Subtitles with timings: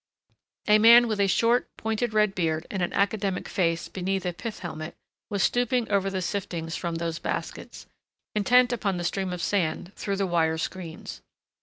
[0.67, 4.57] A man with a short, pointed red beard and an academic face beneath a pith
[4.61, 4.95] helmet
[5.29, 7.85] was stooping over the siftings from those baskets,
[8.33, 11.21] intent upon the stream of sand through the wire screens.